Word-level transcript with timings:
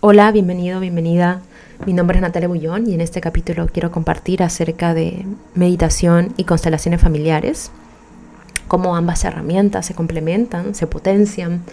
Hola, 0.00 0.30
bienvenido, 0.30 0.78
bienvenida. 0.78 1.42
Mi 1.84 1.92
nombre 1.92 2.18
es 2.18 2.22
Natalia 2.22 2.46
Bullón 2.46 2.88
y 2.88 2.94
en 2.94 3.00
este 3.00 3.20
capítulo 3.20 3.66
quiero 3.66 3.90
compartir 3.90 4.44
acerca 4.44 4.94
de 4.94 5.26
meditación 5.54 6.34
y 6.36 6.44
constelaciones 6.44 7.02
familiares, 7.02 7.72
cómo 8.68 8.94
ambas 8.94 9.24
herramientas 9.24 9.86
se 9.86 9.94
complementan, 9.94 10.76
se 10.76 10.86
potencian 10.86 11.64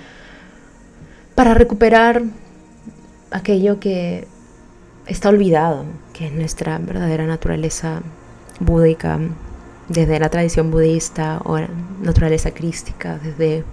para 1.35 1.53
recuperar 1.53 2.23
aquello 3.29 3.79
que 3.79 4.27
está 5.05 5.29
olvidado, 5.29 5.85
que 6.11 6.25
es 6.25 6.33
nuestra 6.33 6.79
verdadera 6.79 7.27
naturaleza 7.27 8.01
búdica, 8.59 9.19
desde 9.87 10.19
la 10.19 10.29
tradición 10.29 10.71
budista 10.71 11.41
o 11.45 11.59
naturaleza 12.01 12.49
crística, 12.49 13.19
desde 13.19 13.63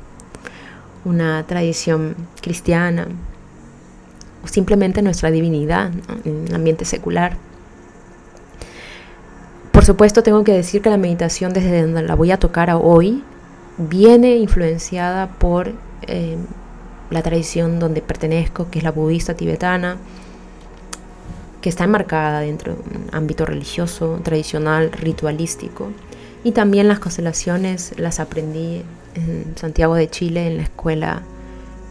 una 1.06 1.42
tradición 1.46 2.16
cristiana, 2.42 3.08
o 4.44 4.48
simplemente 4.48 5.02
nuestra 5.02 5.30
divinidad 5.30 5.90
en 6.24 6.46
el 6.48 6.54
ambiente 6.54 6.84
secular. 6.84 7.36
Por 9.72 9.84
supuesto, 9.84 10.22
tengo 10.22 10.44
que 10.44 10.52
decir 10.52 10.82
que 10.82 10.90
la 10.90 10.96
meditación 10.96 11.52
desde 11.52 11.82
donde 11.82 12.02
la 12.02 12.14
voy 12.14 12.30
a 12.30 12.38
tocar 12.38 12.70
hoy 12.72 13.24
viene 13.78 14.36
influenciada 14.36 15.28
por 15.28 15.72
eh, 16.02 16.36
la 17.10 17.22
tradición 17.22 17.78
donde 17.78 18.00
pertenezco, 18.02 18.70
que 18.70 18.78
es 18.78 18.84
la 18.84 18.92
budista 18.92 19.34
tibetana, 19.34 19.96
que 21.60 21.68
está 21.68 21.84
enmarcada 21.84 22.40
dentro 22.40 22.74
de 22.74 22.80
un 22.80 23.06
ámbito 23.12 23.46
religioso, 23.46 24.20
tradicional, 24.22 24.92
ritualístico. 24.92 25.90
Y 26.44 26.52
también 26.52 26.88
las 26.88 26.98
constelaciones 26.98 27.94
las 27.98 28.18
aprendí 28.18 28.82
en 29.14 29.54
Santiago 29.56 29.94
de 29.94 30.10
Chile, 30.10 30.46
en 30.48 30.56
la 30.56 30.62
escuela 30.64 31.22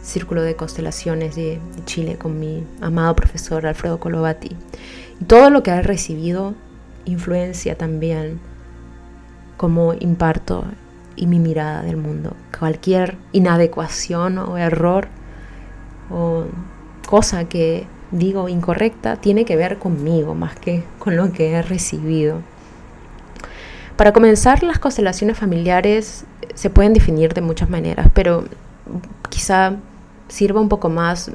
Círculo 0.02 0.42
de 0.42 0.56
Constelaciones 0.56 1.36
de, 1.36 1.60
Chile 1.84 2.16
con 2.18 2.38
mi 2.38 2.64
amado 2.80 3.14
profesor 3.14 3.66
Alfredo 3.66 3.98
Colovati. 4.00 4.56
Y 5.20 5.24
todo 5.24 5.50
lo 5.50 5.62
que 5.62 5.70
he 5.70 5.82
recibido 5.82 6.54
influencia 7.04 7.76
también 7.76 8.40
como 9.56 9.94
imparto 9.94 10.64
y 11.14 11.26
mi 11.26 11.38
mirada 11.38 11.82
del 11.82 11.96
mundo. 11.96 12.34
Cualquier 12.58 13.16
inadecuación 13.32 14.38
o 14.38 14.58
error 14.58 15.08
o 16.10 16.44
cosa 17.08 17.48
que 17.48 17.86
digo 18.10 18.48
incorrecta 18.48 19.16
tiene 19.16 19.44
que 19.44 19.56
ver 19.56 19.78
conmigo 19.78 20.34
más 20.34 20.56
que 20.56 20.84
con 20.98 21.16
lo 21.16 21.32
que 21.32 21.52
he 21.52 21.62
recibido. 21.62 22.40
Para 23.96 24.12
comenzar, 24.12 24.62
las 24.62 24.78
constelaciones 24.78 25.38
familiares 25.38 26.24
se 26.54 26.70
pueden 26.70 26.92
definir 26.92 27.34
de 27.34 27.40
muchas 27.40 27.70
maneras, 27.70 28.08
pero 28.14 28.44
quizá 29.28 29.76
sirva 30.32 30.62
un 30.62 30.70
poco 30.70 30.88
más 30.88 31.30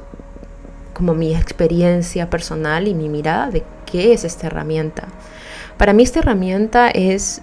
como 0.92 1.14
mi 1.14 1.32
experiencia 1.32 2.28
personal 2.28 2.88
y 2.88 2.94
mi 2.94 3.08
mirada 3.08 3.48
de 3.48 3.62
qué 3.86 4.12
es 4.12 4.24
esta 4.24 4.48
herramienta. 4.48 5.04
Para 5.76 5.92
mí 5.92 6.02
esta 6.02 6.18
herramienta 6.18 6.90
es 6.90 7.40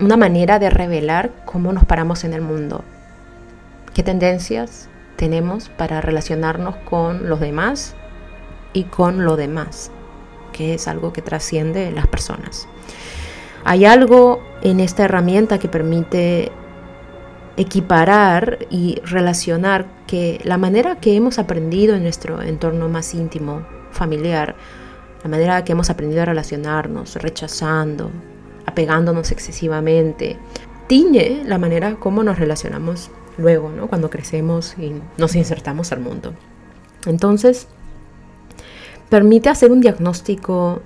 una 0.00 0.16
manera 0.16 0.58
de 0.58 0.70
revelar 0.70 1.30
cómo 1.44 1.74
nos 1.74 1.84
paramos 1.84 2.24
en 2.24 2.32
el 2.32 2.40
mundo, 2.40 2.84
qué 3.92 4.02
tendencias 4.02 4.88
tenemos 5.16 5.68
para 5.68 6.00
relacionarnos 6.00 6.76
con 6.76 7.28
los 7.28 7.38
demás 7.38 7.94
y 8.72 8.84
con 8.84 9.26
lo 9.26 9.36
demás, 9.36 9.90
que 10.54 10.72
es 10.72 10.88
algo 10.88 11.12
que 11.12 11.20
trasciende 11.20 11.92
las 11.92 12.06
personas. 12.06 12.66
Hay 13.62 13.84
algo 13.84 14.42
en 14.62 14.80
esta 14.80 15.04
herramienta 15.04 15.58
que 15.58 15.68
permite 15.68 16.50
equiparar 17.56 18.66
y 18.70 19.00
relacionar 19.04 19.86
que 20.06 20.40
la 20.44 20.58
manera 20.58 20.96
que 20.96 21.16
hemos 21.16 21.38
aprendido 21.38 21.94
en 21.94 22.02
nuestro 22.02 22.42
entorno 22.42 22.88
más 22.88 23.14
íntimo, 23.14 23.64
familiar, 23.90 24.56
la 25.22 25.30
manera 25.30 25.64
que 25.64 25.72
hemos 25.72 25.90
aprendido 25.90 26.22
a 26.22 26.26
relacionarnos, 26.26 27.16
rechazando, 27.16 28.10
apegándonos 28.66 29.30
excesivamente, 29.30 30.36
tiñe 30.86 31.42
la 31.44 31.58
manera 31.58 31.96
como 31.96 32.22
nos 32.22 32.38
relacionamos 32.38 33.10
luego, 33.38 33.70
¿no? 33.70 33.86
cuando 33.88 34.10
crecemos 34.10 34.74
y 34.78 34.94
nos 35.16 35.34
insertamos 35.34 35.92
al 35.92 36.00
mundo. 36.00 36.34
Entonces, 37.06 37.68
permite 39.08 39.48
hacer 39.48 39.72
un 39.72 39.80
diagnóstico 39.80 40.82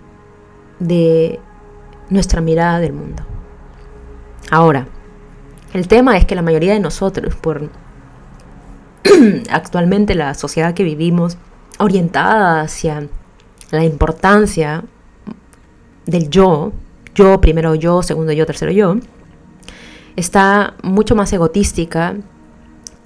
de 0.78 1.40
nuestra 2.10 2.40
mirada 2.40 2.80
del 2.80 2.92
mundo. 2.92 3.22
Ahora, 4.50 4.86
el 5.72 5.88
tema 5.88 6.16
es 6.16 6.24
que 6.24 6.34
la 6.34 6.42
mayoría 6.42 6.72
de 6.72 6.80
nosotros, 6.80 7.34
por 7.36 7.68
actualmente 9.50 10.14
la 10.14 10.34
sociedad 10.34 10.74
que 10.74 10.84
vivimos, 10.84 11.36
orientada 11.78 12.60
hacia 12.60 13.08
la 13.70 13.84
importancia 13.84 14.84
del 16.06 16.30
yo, 16.30 16.72
yo, 17.14 17.40
primero 17.40 17.74
yo, 17.74 18.02
segundo 18.02 18.32
yo, 18.32 18.46
tercero 18.46 18.72
yo, 18.72 18.96
está 20.16 20.74
mucho 20.82 21.14
más 21.14 21.32
egotística 21.32 22.16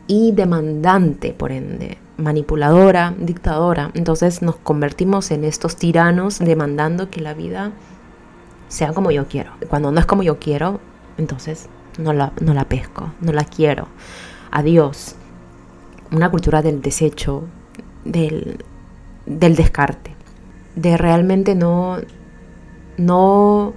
y 0.06 0.32
demandante, 0.32 1.32
por 1.32 1.52
ende, 1.52 1.98
manipuladora, 2.16 3.14
dictadora. 3.18 3.90
Entonces 3.94 4.42
nos 4.42 4.56
convertimos 4.56 5.30
en 5.30 5.44
estos 5.44 5.76
tiranos 5.76 6.38
demandando 6.38 7.10
que 7.10 7.20
la 7.20 7.34
vida 7.34 7.72
sea 8.68 8.92
como 8.92 9.10
yo 9.10 9.26
quiero. 9.26 9.52
Cuando 9.68 9.90
no 9.90 10.00
es 10.00 10.06
como 10.06 10.22
yo 10.22 10.38
quiero, 10.38 10.80
entonces 11.18 11.68
no 11.98 12.12
la, 12.12 12.32
no 12.40 12.54
la 12.54 12.64
pesco, 12.64 13.12
no 13.20 13.32
la 13.32 13.44
quiero. 13.44 13.88
Adiós. 14.50 15.16
Una 16.10 16.30
cultura 16.30 16.60
del 16.60 16.82
desecho, 16.82 17.44
del, 18.04 18.62
del 19.24 19.56
descarte, 19.56 20.14
de 20.76 20.96
realmente 20.98 21.54
no, 21.54 21.96
no 22.98 23.72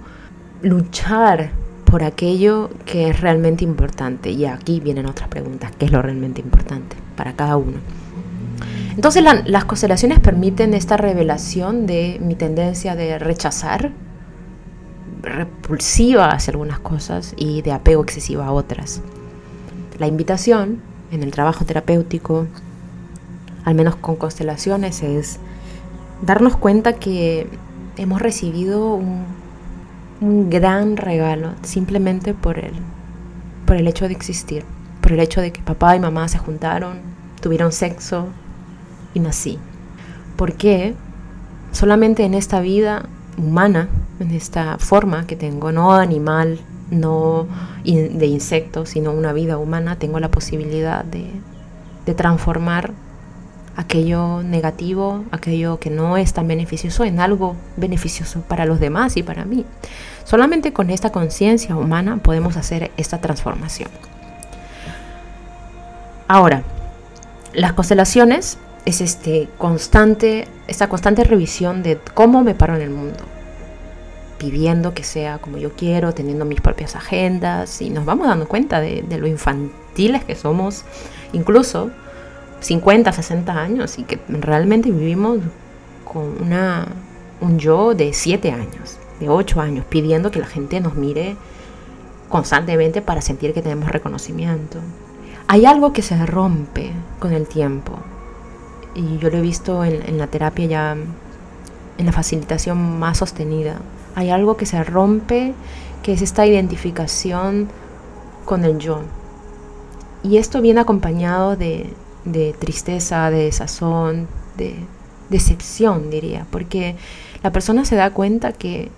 luchar 0.60 1.50
por 1.84 2.04
aquello 2.04 2.70
que 2.84 3.08
es 3.08 3.20
realmente 3.20 3.64
importante. 3.64 4.30
Y 4.30 4.44
aquí 4.44 4.80
vienen 4.80 5.06
otras 5.06 5.28
preguntas, 5.28 5.72
¿qué 5.78 5.86
es 5.86 5.92
lo 5.92 6.02
realmente 6.02 6.40
importante 6.40 6.96
para 7.16 7.34
cada 7.34 7.56
uno? 7.56 7.78
Entonces 8.94 9.22
las 9.22 9.64
constelaciones 9.66 10.20
permiten 10.20 10.72
esta 10.74 10.96
revelación 10.96 11.86
de 11.86 12.18
mi 12.20 12.34
tendencia 12.34 12.96
de 12.96 13.18
rechazar 13.18 13.92
repulsiva 15.22 16.30
hacia 16.30 16.52
algunas 16.52 16.78
cosas 16.78 17.34
y 17.36 17.62
de 17.62 17.72
apego 17.72 18.02
excesivo 18.02 18.42
a 18.42 18.52
otras. 18.52 19.00
La 19.98 20.06
invitación 20.06 20.80
en 21.10 21.22
el 21.22 21.30
trabajo 21.30 21.64
terapéutico, 21.64 22.46
al 23.64 23.74
menos 23.74 23.96
con 23.96 24.16
constelaciones, 24.16 25.02
es 25.02 25.38
darnos 26.22 26.56
cuenta 26.56 26.94
que 26.94 27.48
hemos 27.96 28.20
recibido 28.20 28.94
un, 28.94 29.24
un 30.20 30.50
gran 30.50 30.96
regalo 30.96 31.52
simplemente 31.62 32.34
por 32.34 32.58
el, 32.58 32.72
por 33.66 33.76
el 33.76 33.88
hecho 33.88 34.06
de 34.06 34.14
existir, 34.14 34.64
por 35.00 35.12
el 35.12 35.20
hecho 35.20 35.40
de 35.40 35.52
que 35.52 35.62
papá 35.62 35.96
y 35.96 36.00
mamá 36.00 36.28
se 36.28 36.38
juntaron, 36.38 36.98
tuvieron 37.40 37.72
sexo 37.72 38.28
y 39.14 39.20
nací. 39.20 39.58
Porque 40.36 40.94
solamente 41.72 42.24
en 42.24 42.34
esta 42.34 42.60
vida 42.60 43.08
humana, 43.36 43.88
en 44.20 44.30
esta 44.30 44.78
forma 44.78 45.26
que 45.26 45.36
tengo, 45.36 45.72
no 45.72 45.92
animal, 45.92 46.58
no 46.90 47.46
de 47.84 48.26
insecto, 48.26 48.86
sino 48.86 49.12
una 49.12 49.32
vida 49.32 49.58
humana, 49.58 49.98
tengo 49.98 50.20
la 50.20 50.30
posibilidad 50.30 51.04
de, 51.04 51.30
de 52.04 52.14
transformar 52.14 52.92
aquello 53.76 54.42
negativo, 54.42 55.24
aquello 55.30 55.78
que 55.78 55.90
no 55.90 56.16
es 56.16 56.32
tan 56.32 56.48
beneficioso, 56.48 57.04
en 57.04 57.20
algo 57.20 57.56
beneficioso 57.76 58.40
para 58.40 58.64
los 58.64 58.80
demás 58.80 59.16
y 59.16 59.22
para 59.22 59.44
mí. 59.44 59.64
Solamente 60.24 60.72
con 60.72 60.90
esta 60.90 61.12
conciencia 61.12 61.76
humana 61.76 62.16
podemos 62.16 62.56
hacer 62.56 62.90
esta 62.96 63.20
transformación. 63.20 63.90
Ahora, 66.26 66.62
las 67.52 67.74
constelaciones 67.74 68.58
es 68.84 69.00
este 69.00 69.48
constante, 69.58 70.48
esta 70.66 70.88
constante 70.88 71.24
revisión 71.24 71.82
de 71.82 71.98
cómo 72.14 72.42
me 72.42 72.54
paro 72.54 72.76
en 72.76 72.82
el 72.82 72.90
mundo, 72.90 73.18
pidiendo 74.38 74.94
que 74.94 75.02
sea 75.02 75.38
como 75.38 75.58
yo 75.58 75.72
quiero, 75.72 76.12
teniendo 76.12 76.44
mis 76.44 76.60
propias 76.60 76.96
agendas 76.96 77.80
y 77.80 77.90
nos 77.90 78.04
vamos 78.04 78.26
dando 78.26 78.46
cuenta 78.46 78.80
de, 78.80 79.04
lo 79.18 79.26
infantiles 79.26 80.24
que 80.24 80.34
somos, 80.34 80.84
incluso 81.32 81.90
50, 82.60 83.12
60 83.12 83.52
años 83.52 83.98
y 83.98 84.04
que 84.04 84.20
realmente 84.28 84.90
vivimos 84.90 85.38
con 86.04 86.42
una, 86.42 86.86
un 87.40 87.58
yo 87.58 87.94
de 87.94 88.12
7 88.12 88.52
años, 88.52 88.98
de 89.20 89.28
8 89.28 89.60
años, 89.60 89.84
pidiendo 89.88 90.30
que 90.30 90.38
la 90.38 90.46
gente 90.46 90.80
nos 90.80 90.94
mire 90.94 91.36
constantemente 92.28 93.02
para 93.02 93.20
sentir 93.20 93.52
que 93.52 93.62
tenemos 93.62 93.90
reconocimiento. 93.90 94.78
Hay 95.48 95.64
algo 95.64 95.92
que 95.92 96.02
se 96.02 96.26
rompe 96.26 96.90
con 97.20 97.32
el 97.32 97.46
tiempo 97.46 97.98
y 98.94 99.18
yo 99.18 99.30
lo 99.30 99.38
he 99.38 99.42
visto 99.42 99.84
en, 99.84 100.18
la 100.18 100.26
terapia 100.26 100.66
ya, 100.66 100.96
en 101.98 102.06
la 102.06 102.12
facilitación 102.12 102.98
más 102.98 103.18
sostenida. 103.18 103.76
Hay 104.16 104.30
algo 104.30 104.56
que 104.56 104.66
se 104.66 104.82
rompe, 104.82 105.54
que 106.02 106.12
es 106.14 106.22
esta 106.22 106.44
identificación 106.44 107.68
con 108.44 108.64
el 108.64 108.78
yo. 108.78 109.02
Y 110.24 110.38
esto 110.38 110.60
viene 110.60 110.80
acompañado 110.80 111.54
de, 111.54 111.92
de 112.24 112.52
tristeza, 112.58 113.30
de 113.30 113.44
desazón, 113.44 114.26
de 114.56 114.74
decepción, 115.28 116.10
diría, 116.10 116.46
porque 116.50 116.96
la 117.42 117.52
persona 117.52 117.84
se 117.84 117.94
da 117.94 118.10
cuenta 118.10 118.52
que 118.52 118.90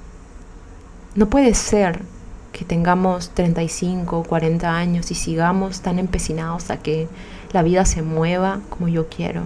no 1.14 1.28
puede 1.28 1.52
ser 1.54 2.02
que 2.52 2.64
tengamos 2.64 3.30
35 3.30 4.18
o 4.18 4.22
40 4.22 4.74
años 4.74 5.10
y 5.10 5.14
sigamos 5.14 5.80
tan 5.80 5.98
empecinados 5.98 6.70
a 6.70 6.78
que 6.78 7.08
la 7.52 7.62
vida 7.62 7.84
se 7.84 8.02
mueva 8.02 8.60
como 8.70 8.88
yo 8.88 9.08
quiero. 9.08 9.42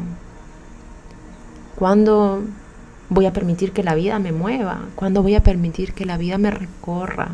¿Cuándo 1.76 2.42
voy 3.12 3.26
a 3.26 3.32
permitir 3.32 3.72
que 3.72 3.82
la 3.82 3.94
vida 3.94 4.18
me 4.18 4.32
mueva? 4.32 4.86
¿Cuándo 4.94 5.22
voy 5.22 5.34
a 5.34 5.42
permitir 5.42 5.92
que 5.92 6.06
la 6.06 6.16
vida 6.16 6.38
me 6.38 6.50
recorra? 6.50 7.30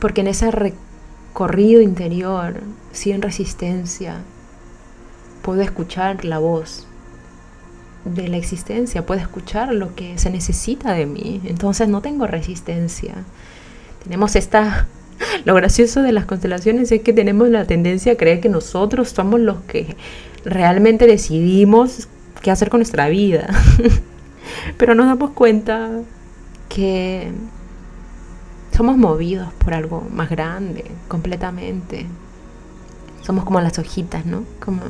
Porque 0.00 0.22
en 0.22 0.28
ese 0.28 0.50
recorrido 0.50 1.80
interior, 1.80 2.60
sin 2.92 3.22
resistencia, 3.22 4.18
puedo 5.42 5.62
escuchar 5.62 6.24
la 6.24 6.38
voz 6.38 6.86
de 8.04 8.28
la 8.28 8.36
existencia, 8.36 9.06
puedo 9.06 9.20
escuchar 9.20 9.72
lo 9.74 9.94
que 9.94 10.18
se 10.18 10.30
necesita 10.30 10.92
de 10.92 11.06
mí. 11.06 11.40
Entonces 11.44 11.88
no 11.88 12.00
tengo 12.00 12.26
resistencia. 12.26 13.14
Tenemos 14.02 14.36
esta... 14.36 14.88
Lo 15.44 15.54
gracioso 15.54 16.02
de 16.02 16.10
las 16.10 16.26
constelaciones 16.26 16.90
es 16.90 17.02
que 17.02 17.12
tenemos 17.12 17.48
la 17.48 17.66
tendencia 17.66 18.12
a 18.12 18.16
creer 18.16 18.40
que 18.40 18.48
nosotros 18.48 19.10
somos 19.10 19.38
los 19.38 19.58
que 19.62 19.96
realmente 20.44 21.06
decidimos 21.06 22.08
qué 22.42 22.50
hacer 22.50 22.68
con 22.68 22.78
nuestra 22.78 23.08
vida. 23.08 23.48
Pero 24.76 24.94
nos 24.94 25.06
damos 25.06 25.30
cuenta 25.30 25.90
que 26.68 27.32
somos 28.72 28.96
movidos 28.96 29.52
por 29.54 29.74
algo 29.74 30.06
más 30.12 30.30
grande, 30.30 30.84
completamente. 31.08 32.06
Somos 33.22 33.44
como 33.44 33.60
las 33.60 33.78
hojitas, 33.78 34.26
¿no? 34.26 34.44
Como 34.64 34.82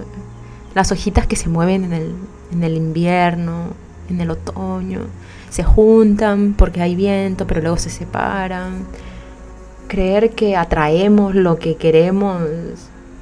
las 0.75 0.91
hojitas 0.91 1.27
que 1.27 1.37
se 1.37 1.49
mueven 1.49 1.85
en 1.85 1.93
el, 1.93 2.15
en 2.53 2.65
el 2.65 2.77
invierno, 2.77 3.69
en 4.09 4.21
el 4.21 4.31
otoño, 4.31 5.03
se 5.51 5.63
juntan 5.63 6.55
porque 6.55 6.83
hay 6.83 6.97
viento, 6.97 7.47
pero 7.47 7.61
luego 7.61 7.77
se 7.77 7.91
separan. 7.91 8.87
Creer 9.87 10.31
que 10.31 10.57
atraemos 10.57 11.35
lo 11.35 11.59
que 11.59 11.77
queremos 11.77 12.43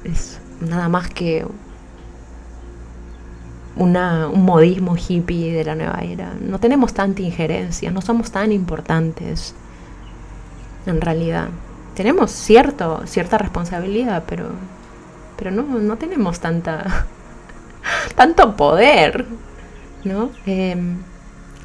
es 0.03 0.39
nada 0.61 0.89
más 0.89 1.09
que 1.09 1.45
una, 3.75 4.27
un 4.27 4.43
modismo 4.43 4.95
hippie 4.95 5.53
de 5.53 5.65
la 5.65 5.75
nueva 5.75 5.99
era. 6.01 6.33
No 6.39 6.59
tenemos 6.59 6.93
tanta 6.93 7.21
injerencia, 7.21 7.91
no 7.91 8.01
somos 8.01 8.31
tan 8.31 8.51
importantes 8.51 9.55
en 10.85 11.01
realidad. 11.01 11.49
Tenemos 11.95 12.31
cierto, 12.31 13.01
cierta 13.05 13.37
responsabilidad, 13.37 14.23
pero, 14.27 14.45
pero 15.37 15.51
no, 15.51 15.63
no 15.63 15.97
tenemos 15.97 16.39
tanta, 16.39 17.07
tanto 18.15 18.55
poder. 18.55 19.25
¿no? 20.03 20.31
Em, 20.45 20.97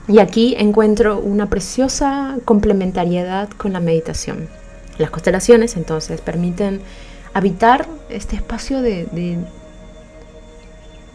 y 0.06 0.20
aquí 0.20 0.55
encuentro 0.58 1.19
una 1.19 1.46
preciosa 1.46 2.37
complementariedad 2.44 3.50
con 3.50 3.72
la 3.72 3.81
meditación. 3.81 4.49
Las 4.96 5.10
constelaciones 5.10 5.76
entonces 5.76 6.20
permiten 6.20 6.81
habitar 7.34 7.87
este 8.08 8.37
espacio 8.37 8.81
de, 8.81 9.06
de, 9.12 9.38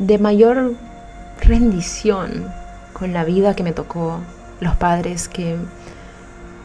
de 0.07 0.17
mayor 0.17 0.73
rendición 1.41 2.51
con 2.91 3.13
la 3.13 3.23
vida 3.23 3.55
que 3.55 3.63
me 3.63 3.71
tocó, 3.71 4.19
los 4.59 4.75
padres 4.75 5.29
que 5.29 5.55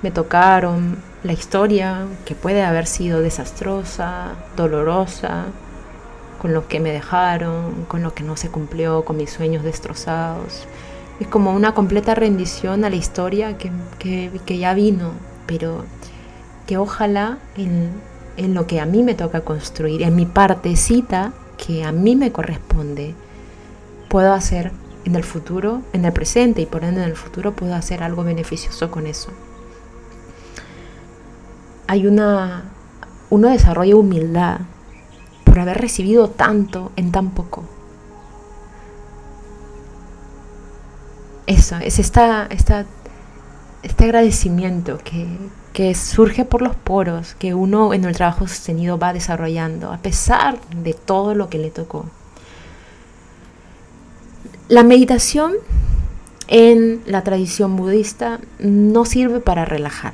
me 0.03 0.11
tocaron, 0.11 0.97
la 1.23 1.33
historia 1.33 2.07
que 2.25 2.35
puede 2.35 2.63
haber 2.65 2.87
sido 2.87 3.21
desastrosa, 3.21 4.33
dolorosa, 4.57 5.47
con 6.43 6.53
lo 6.53 6.67
que 6.67 6.81
me 6.81 6.91
dejaron, 6.91 7.85
con 7.87 8.03
lo 8.03 8.13
que 8.13 8.25
no 8.25 8.37
se 8.37 8.51
cumplió, 8.51 9.05
con 9.05 9.17
mis 9.17 9.31
sueños 9.31 9.63
destrozados. 9.63 10.67
Es 11.21 11.29
como 11.29 11.53
una 11.53 11.75
completa 11.75 12.17
rendición 12.17 12.85
a 12.85 12.91
la 12.91 12.97
historia 12.97 13.57
que, 13.57 13.71
que, 13.99 14.59
ya 14.59 14.75
vino, 14.75 15.13
pero 15.47 15.85
que 16.67 16.77
ojalá 16.77 17.39
en, 17.57 17.91
en 18.37 18.55
lo 18.55 18.67
que 18.67 18.81
a 18.81 18.87
mí 18.87 19.05
me 19.05 19.15
toca 19.15 19.43
construir, 19.43 20.03
en 20.03 20.17
mi 20.17 20.27
partecita 20.27 21.33
que 21.57 21.85
a 21.85 21.93
mí 21.93 22.17
me 22.17 22.33
corresponde, 22.33 23.15
puedo 24.09 24.33
hacer 24.33 24.73
en 25.05 25.15
el 25.15 25.25
futuro, 25.25 25.83
en 25.93 26.05
el 26.05 26.13
presente 26.13 26.63
y 26.63 26.67
por 26.67 26.85
ende 26.85 27.03
en 27.03 27.09
el 27.09 27.17
futuro 27.17 27.53
puedo 27.53 27.75
hacer 27.75 28.03
algo 28.03 28.25
beneficioso 28.25 28.91
con 28.91 29.07
eso. 29.07 29.31
Hay 31.87 32.07
una, 32.07 32.65
uno 33.31 33.49
desarrolla 33.49 33.97
humildad 33.97 34.61
por 35.45 35.59
haber 35.61 35.79
recibido 35.81 36.29
tanto 36.29 36.93
en 36.97 37.13
tan 37.13 37.31
poco. 37.31 37.65
Eso, 41.47 41.77
es 41.77 41.99
esta, 41.99 42.47
esta, 42.51 42.85
este 43.83 44.05
agradecimiento 44.05 44.99
que, 44.99 45.27
que 45.73 45.95
surge 45.95 46.45
por 46.45 46.61
los 46.61 46.77
poros 46.77 47.35
que 47.37 47.55
uno 47.55 47.95
en 47.95 48.05
el 48.05 48.15
trabajo 48.15 48.47
sostenido 48.47 48.99
va 48.99 49.15
desarrollando, 49.15 49.91
a 49.91 49.99
pesar 49.99 50.61
de 50.83 50.93
todo 50.93 51.35
lo 51.35 51.49
que 51.49 51.57
le 51.57 51.71
tocó. 51.71 52.05
La 54.69 54.83
meditación 54.83 55.55
en 56.47 57.01
la 57.07 57.25
tradición 57.25 57.77
budista 57.77 58.39
no 58.59 59.07
sirve 59.07 59.41
para 59.41 59.65
relajar. 59.65 60.13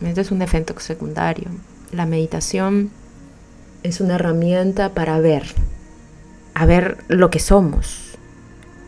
Este 0.00 0.22
es 0.22 0.30
un 0.30 0.40
efecto 0.40 0.72
secundario. 0.80 1.50
La 1.92 2.06
meditación 2.06 2.90
es 3.82 4.00
una 4.00 4.14
herramienta 4.14 4.94
para 4.94 5.20
ver, 5.20 5.44
a 6.54 6.64
ver 6.64 7.04
lo 7.08 7.28
que 7.28 7.40
somos, 7.40 8.16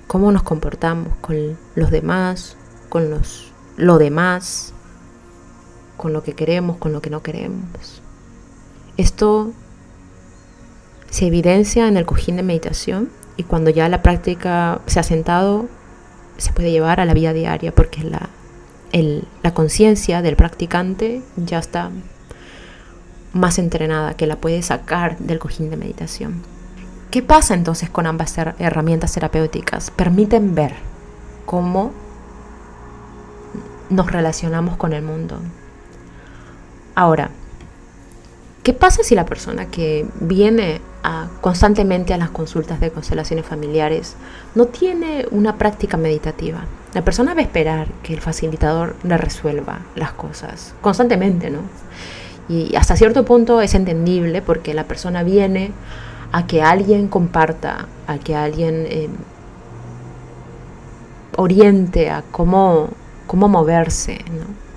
cómo 0.07 0.33
nos 0.33 0.45
comportamos 0.45 1.15
con 1.21 1.59
los 1.75 1.91
demás, 1.91 2.57
con 2.89 3.11
los, 3.11 3.53
lo 3.77 3.99
demás, 3.99 4.73
con 5.99 6.15
lo 6.15 6.23
que 6.23 6.33
queremos, 6.33 6.79
con 6.79 6.95
lo 6.95 7.03
que 7.03 7.11
no 7.11 7.23
queremos. 7.23 8.01
Esto 8.97 9.53
se 11.11 11.27
evidencia 11.27 11.87
en 11.87 11.99
el 11.99 12.07
cojín 12.07 12.37
de 12.37 12.43
meditación 12.43 13.11
y 13.43 13.45
cuando 13.45 13.71
ya 13.71 13.89
la 13.89 14.03
práctica 14.03 14.81
se 14.87 15.01
ha 15.01 15.03
sentado, 15.03 15.69
se 16.37 16.53
puede 16.53 16.71
llevar 16.71 17.01
a 17.01 17.05
la 17.05 17.13
vida 17.13 17.33
diaria 17.33 17.75
porque 17.75 18.05
la, 18.05 18.29
la 19.43 19.53
conciencia 19.53 20.23
del 20.23 20.37
practicante 20.37 21.23
ya 21.37 21.59
está 21.59 21.91
más 23.33 23.59
entrenada, 23.59 24.15
que 24.15 24.29
la 24.29 24.37
puede 24.37 24.63
sacar 24.63 25.19
del 25.19 25.41
cojín 25.41 25.71
de 25.71 25.77
meditación. 25.77 26.43
¿Qué 27.11 27.21
pasa 27.21 27.55
entonces 27.55 27.91
con 27.91 28.07
ambas 28.07 28.39
herramientas 28.39 29.13
terapéuticas? 29.13 29.91
Permiten 29.91 30.55
ver 30.55 30.75
cómo 31.45 31.91
nos 33.91 34.13
relacionamos 34.13 34.77
con 34.77 34.93
el 34.93 35.03
mundo. 35.03 35.41
Ahora, 36.95 37.31
¿qué 38.63 38.73
pasa 38.73 39.03
si 39.03 39.17
la 39.17 39.27
persona 39.27 39.67
que 39.67 40.07
viene 40.21 40.81
constantemente 41.41 42.15
a 42.15 42.17
las 42.17 42.31
consultas 42.31 42.81
de 42.81 42.91
constelaciones 42.91 43.45
familiares 43.45 44.17
no 44.55 44.67
tiene 44.67 45.27
una 45.31 45.57
práctica 45.57 45.97
meditativa? 45.97 46.65
La 46.95 47.03
persona 47.03 47.35
va 47.35 47.41
a 47.41 47.45
esperar 47.45 47.89
que 48.03 48.15
el 48.15 48.21
facilitador 48.21 48.97
le 49.03 49.17
resuelva 49.17 49.81
las 49.97 50.13
cosas 50.13 50.75
constantemente, 50.81 51.51
¿no? 51.51 51.61
Y 52.49 52.75
hasta 52.77 52.97
cierto 52.97 53.25
punto 53.25 53.61
es 53.61 53.75
entendible 53.75 54.43
porque 54.43 54.75
la 54.75 54.85
persona 54.85 55.23
viene 55.23 55.73
a 56.33 56.47
que 56.47 56.63
alguien 56.63 57.09
comparta, 57.09 57.87
a 58.07 58.19
que 58.19 58.35
alguien 58.35 58.87
eh, 58.89 59.09
oriente 61.37 62.11
a 62.11 62.23
cómo, 62.31 62.91
cómo 63.27 63.49
moverse 63.49 64.19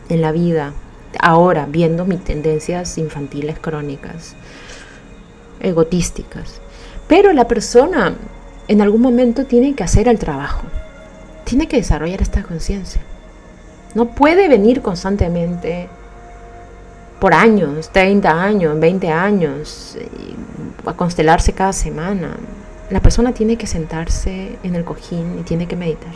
en 0.10 0.22
la 0.22 0.32
vida. 0.32 0.74
Ahora, 1.20 1.66
viendo 1.66 2.06
mis 2.06 2.24
tendencias 2.24 2.98
infantiles 2.98 3.58
crónicas, 3.60 4.36
egotísticas. 5.60 6.62
Pero 7.08 7.34
la 7.34 7.48
persona 7.48 8.16
en 8.68 8.82
algún 8.82 9.02
momento 9.02 9.46
tiene 9.46 9.76
que 9.76 9.84
hacer 9.84 10.08
el 10.08 10.20
trabajo, 10.20 10.64
tiene 11.44 11.68
que 11.68 11.78
desarrollar 11.78 12.22
esta 12.22 12.44
conciencia. 12.44 13.02
No 13.94 14.08
puede 14.08 14.50
venir 14.50 14.82
constantemente 14.82 15.88
por 17.20 17.34
años, 17.34 17.90
30 17.90 18.30
años, 18.30 18.80
20 18.80 19.10
años, 19.12 19.98
a 20.86 20.94
constelarse 20.94 21.54
cada 21.54 21.74
semana. 21.74 22.36
La 22.90 23.00
persona 23.00 23.34
tiene 23.34 23.58
que 23.58 23.68
sentarse 23.68 24.58
en 24.64 24.76
el 24.76 24.84
cojín 24.84 25.40
y 25.40 25.44
tiene 25.44 25.68
que 25.68 25.76
meditar. 25.76 26.14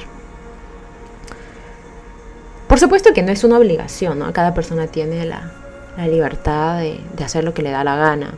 Por 2.68 2.80
supuesto 2.80 3.14
que 3.14 3.24
no 3.24 3.32
es 3.32 3.44
una 3.44 3.58
obligación, 3.58 4.20
¿no? 4.20 4.32
Cada 4.34 4.54
persona 4.54 4.88
tiene 4.88 5.26
la, 5.26 5.52
libertad 5.98 6.78
de, 6.78 7.00
de 7.18 7.24
hacer 7.24 7.44
lo 7.44 7.54
que 7.54 7.62
le 7.62 7.72
da 7.72 7.84
la 7.84 7.96
gana. 7.96 8.36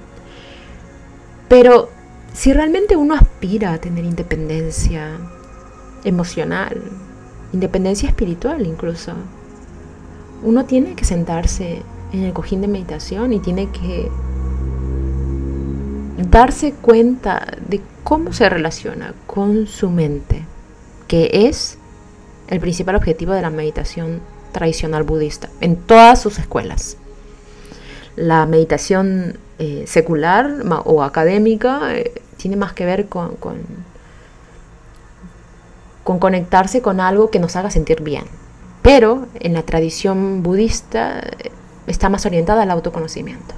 Pero 1.51 1.89
si 2.33 2.53
realmente 2.53 2.95
uno 2.95 3.13
aspira 3.13 3.73
a 3.73 3.77
tener 3.77 4.05
independencia 4.05 5.17
emocional, 6.05 6.81
independencia 7.51 8.07
espiritual 8.07 8.65
incluso, 8.65 9.11
uno 10.43 10.63
tiene 10.63 10.95
que 10.95 11.03
sentarse 11.03 11.81
en 12.13 12.23
el 12.23 12.31
cojín 12.31 12.61
de 12.61 12.69
meditación 12.69 13.33
y 13.33 13.39
tiene 13.39 13.69
que 13.69 14.09
darse 16.29 16.71
cuenta 16.71 17.45
de 17.67 17.81
cómo 18.05 18.31
se 18.31 18.47
relaciona 18.47 19.13
con 19.27 19.67
su 19.67 19.89
mente, 19.89 20.45
que 21.09 21.31
es 21.33 21.77
el 22.47 22.61
principal 22.61 22.95
objetivo 22.95 23.33
de 23.33 23.41
la 23.41 23.49
meditación 23.49 24.21
tradicional 24.53 25.03
budista 25.03 25.49
en 25.59 25.75
todas 25.75 26.21
sus 26.21 26.39
escuelas. 26.39 26.95
La 28.15 28.45
meditación 28.45 29.37
eh, 29.63 29.83
secular 29.85 30.55
o 30.85 31.03
académica 31.03 31.95
eh, 31.95 32.19
tiene 32.35 32.55
más 32.55 32.73
que 32.73 32.83
ver 32.83 33.05
con, 33.05 33.35
con, 33.35 33.57
con 36.03 36.17
conectarse 36.17 36.81
con 36.81 36.99
algo 36.99 37.29
que 37.29 37.37
nos 37.37 37.55
haga 37.55 37.69
sentir 37.69 38.01
bien. 38.01 38.23
Pero 38.81 39.27
en 39.39 39.53
la 39.53 39.61
tradición 39.61 40.41
budista 40.41 41.19
eh, 41.19 41.51
está 41.85 42.09
más 42.09 42.25
orientada 42.25 42.63
al 42.63 42.71
autoconocimiento. 42.71 43.53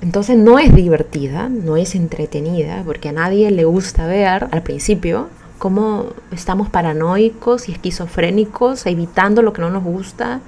Entonces 0.00 0.36
no 0.36 0.58
es 0.58 0.74
divertida, 0.74 1.48
no 1.48 1.76
es 1.76 1.94
entretenida, 1.94 2.82
porque 2.84 3.10
a 3.10 3.12
nadie 3.12 3.52
le 3.52 3.64
gusta 3.64 4.08
ver 4.08 4.48
al 4.50 4.62
principio 4.64 5.28
cómo 5.58 6.06
estamos 6.32 6.68
paranoicos 6.68 7.68
y 7.68 7.72
esquizofrénicos, 7.72 8.86
evitando 8.86 9.40
lo 9.42 9.52
que 9.52 9.62
no 9.62 9.70
nos 9.70 9.84
gusta 9.84 10.40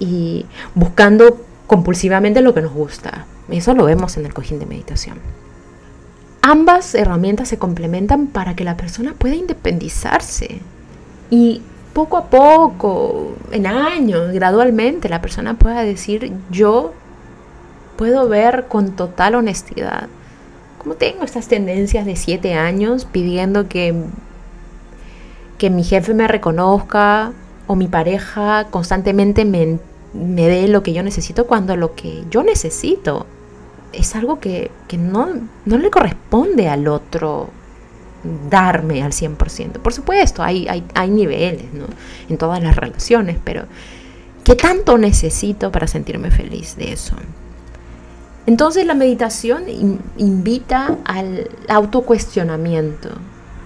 y 0.00 0.46
buscando 0.74 1.38
compulsivamente 1.66 2.40
lo 2.40 2.54
que 2.54 2.62
nos 2.62 2.72
gusta. 2.72 3.26
Eso 3.48 3.74
lo 3.74 3.84
vemos 3.84 4.16
en 4.16 4.26
el 4.26 4.34
cojín 4.34 4.58
de 4.58 4.66
meditación. 4.66 5.18
Ambas 6.42 6.94
herramientas 6.94 7.48
se 7.48 7.58
complementan 7.58 8.26
para 8.26 8.54
que 8.54 8.64
la 8.64 8.76
persona 8.76 9.14
pueda 9.14 9.34
independizarse 9.34 10.60
y 11.30 11.62
poco 11.94 12.16
a 12.16 12.26
poco, 12.26 13.34
en 13.50 13.66
años, 13.66 14.32
gradualmente, 14.32 15.08
la 15.08 15.22
persona 15.22 15.54
pueda 15.54 15.82
decir 15.82 16.32
yo 16.50 16.92
puedo 17.96 18.28
ver 18.28 18.66
con 18.68 18.96
total 18.96 19.36
honestidad 19.36 20.08
cómo 20.84 20.96
tengo 20.96 21.24
estas 21.24 21.48
tendencias 21.48 22.04
de 22.04 22.14
siete 22.14 22.54
años 22.54 23.06
pidiendo 23.06 23.68
que, 23.68 23.94
que 25.56 25.70
mi 25.70 25.82
jefe 25.82 26.12
me 26.12 26.28
reconozca 26.28 27.32
o 27.66 27.74
mi 27.74 27.88
pareja 27.88 28.66
constantemente 28.70 29.46
me, 29.46 29.78
me 30.14 30.48
dé 30.48 30.68
lo 30.68 30.82
que 30.82 30.92
yo 30.92 31.02
necesito 31.02 31.46
cuando 31.46 31.76
lo 31.76 31.94
que 31.94 32.24
yo 32.30 32.42
necesito 32.42 33.26
es 33.92 34.14
algo 34.14 34.40
que, 34.40 34.70
no, 34.98 35.28
no, 35.64 35.78
le 35.78 35.90
corresponde 35.90 36.68
al 36.68 36.88
otro 36.88 37.50
darme 38.50 39.02
al 39.02 39.12
100%. 39.12 39.72
Por 39.80 39.92
supuesto, 39.92 40.42
hay, 40.42 40.66
hay, 40.68 40.84
hay 40.94 41.10
niveles 41.10 41.72
¿no? 41.72 41.86
en 42.28 42.38
todas 42.38 42.62
las 42.62 42.76
relaciones, 42.76 43.38
pero 43.44 43.64
¿qué 44.44 44.54
tanto 44.54 44.98
necesito 44.98 45.70
para 45.70 45.86
sentirme 45.86 46.30
feliz 46.30 46.76
de 46.76 46.92
eso? 46.92 47.14
Entonces 48.46 48.86
la 48.86 48.94
meditación 48.94 49.64
invita 50.18 50.98
al 51.04 51.48
autocuestionamiento. 51.68 53.10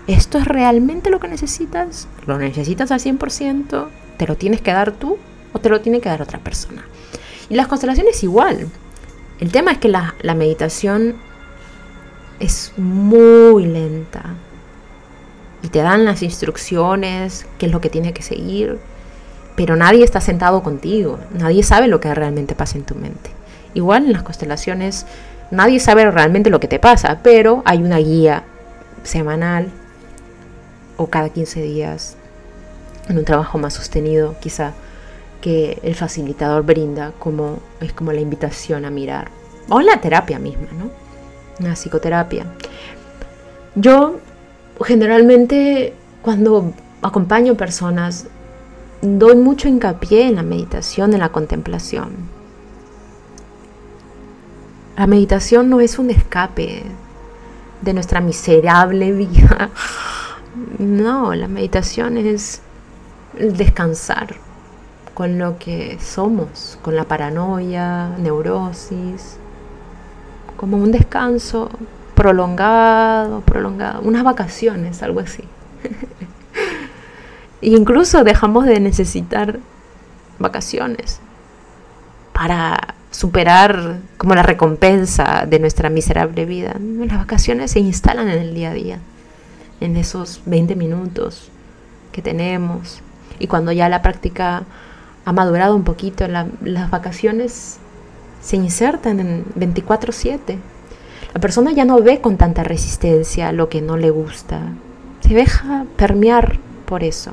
¿Esto 0.06 0.38
es 0.38 0.46
realmente 0.46 1.10
lo 1.10 1.20
que 1.20 1.28
necesitas? 1.28 2.08
¿Lo 2.26 2.38
necesitas 2.38 2.90
al 2.90 3.00
100%? 3.00 3.88
¿Te 4.16 4.26
lo 4.26 4.36
tienes 4.36 4.60
que 4.60 4.72
dar 4.72 4.92
tú 4.92 5.18
o 5.52 5.58
te 5.58 5.68
lo 5.68 5.80
tiene 5.80 6.00
que 6.00 6.08
dar 6.08 6.22
otra 6.22 6.38
persona? 6.38 6.84
Y 7.48 7.54
las 7.54 7.66
constelaciones 7.66 8.22
igual. 8.22 8.68
El 9.40 9.52
tema 9.52 9.72
es 9.72 9.78
que 9.78 9.88
la, 9.88 10.14
la 10.20 10.34
meditación 10.34 11.16
es 12.40 12.72
muy 12.76 13.66
lenta 13.66 14.34
y 15.62 15.68
te 15.68 15.80
dan 15.80 16.04
las 16.04 16.22
instrucciones, 16.22 17.46
qué 17.58 17.66
es 17.66 17.72
lo 17.72 17.80
que 17.80 17.90
tiene 17.90 18.12
que 18.12 18.22
seguir, 18.22 18.78
pero 19.56 19.76
nadie 19.76 20.04
está 20.04 20.20
sentado 20.20 20.62
contigo, 20.62 21.18
nadie 21.32 21.62
sabe 21.62 21.88
lo 21.88 22.00
que 22.00 22.14
realmente 22.14 22.54
pasa 22.54 22.78
en 22.78 22.84
tu 22.84 22.94
mente. 22.94 23.30
Igual 23.74 24.06
en 24.06 24.12
las 24.12 24.22
constelaciones 24.22 25.06
nadie 25.50 25.80
sabe 25.80 26.10
realmente 26.10 26.50
lo 26.50 26.60
que 26.60 26.68
te 26.68 26.78
pasa, 26.78 27.20
pero 27.22 27.62
hay 27.64 27.78
una 27.78 27.98
guía 27.98 28.44
semanal 29.02 29.68
o 30.96 31.08
cada 31.08 31.30
15 31.30 31.62
días 31.62 32.16
en 33.08 33.18
un 33.18 33.24
trabajo 33.24 33.58
más 33.58 33.74
sostenido 33.74 34.36
quizá 34.40 34.72
que 35.40 35.78
el 35.82 35.94
facilitador 35.94 36.64
brinda 36.64 37.12
como 37.18 37.58
es 37.80 37.92
como 37.92 38.12
la 38.12 38.20
invitación 38.20 38.84
a 38.84 38.90
mirar 38.90 39.30
o 39.68 39.80
la 39.80 40.00
terapia 40.00 40.38
misma, 40.38 40.68
¿no? 40.72 40.90
Una 41.60 41.74
psicoterapia. 41.74 42.46
Yo 43.74 44.18
generalmente 44.84 45.94
cuando 46.22 46.72
acompaño 47.02 47.56
personas 47.56 48.26
doy 49.02 49.36
mucho 49.36 49.68
hincapié 49.68 50.26
en 50.26 50.36
la 50.36 50.42
meditación, 50.42 51.12
en 51.14 51.20
la 51.20 51.28
contemplación. 51.30 52.10
La 54.96 55.06
meditación 55.06 55.70
no 55.70 55.80
es 55.80 55.98
un 55.98 56.10
escape 56.10 56.82
de 57.82 57.92
nuestra 57.92 58.20
miserable 58.20 59.12
vida. 59.12 59.70
No, 60.78 61.34
la 61.36 61.46
meditación 61.46 62.16
es 62.16 62.62
descansar 63.38 64.34
con 65.18 65.36
lo 65.36 65.58
que 65.58 65.98
somos, 66.00 66.78
con 66.80 66.94
la 66.94 67.02
paranoia, 67.02 68.10
neurosis, 68.18 69.36
como 70.56 70.76
un 70.76 70.92
descanso 70.92 71.68
prolongado, 72.14 73.40
prolongado, 73.40 74.00
unas 74.02 74.22
vacaciones, 74.22 75.02
algo 75.02 75.18
así. 75.18 75.42
incluso 77.62 78.22
dejamos 78.22 78.66
de 78.66 78.78
necesitar 78.78 79.58
vacaciones 80.38 81.18
para 82.32 82.94
superar 83.10 83.98
como 84.18 84.36
la 84.36 84.44
recompensa 84.44 85.46
de 85.48 85.58
nuestra 85.58 85.90
miserable 85.90 86.44
vida. 86.44 86.76
Las 86.78 87.18
vacaciones 87.18 87.72
se 87.72 87.80
instalan 87.80 88.28
en 88.28 88.38
el 88.38 88.54
día 88.54 88.70
a 88.70 88.74
día, 88.74 89.00
en 89.80 89.96
esos 89.96 90.42
20 90.46 90.76
minutos 90.76 91.50
que 92.12 92.22
tenemos. 92.22 93.00
Y 93.40 93.48
cuando 93.48 93.72
ya 93.72 93.88
la 93.88 94.00
práctica 94.00 94.62
ha 95.28 95.32
madurado 95.32 95.76
un 95.76 95.84
poquito, 95.84 96.26
las 96.26 96.90
vacaciones 96.90 97.76
se 98.40 98.56
insertan 98.56 99.20
en 99.20 99.44
24/7. 99.56 100.56
La 101.34 101.40
persona 101.40 101.70
ya 101.72 101.84
no 101.84 102.00
ve 102.00 102.22
con 102.22 102.38
tanta 102.38 102.64
resistencia 102.64 103.52
lo 103.52 103.68
que 103.68 103.82
no 103.82 103.98
le 103.98 104.08
gusta, 104.08 104.62
se 105.20 105.34
deja 105.34 105.84
permear 105.98 106.58
por 106.86 107.04
eso. 107.04 107.32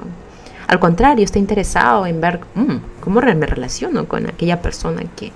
Al 0.68 0.78
contrario, 0.82 1.24
está 1.24 1.40
interesado 1.40 2.06
en 2.06 2.20
ver 2.20 2.42
mm, 2.56 2.76
cómo 3.00 3.22
me 3.22 3.46
relaciono 3.46 4.10
con 4.10 4.28
aquella 4.28 4.62
persona 4.62 5.04
que, 5.16 5.32